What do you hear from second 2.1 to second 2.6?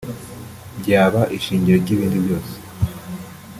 byose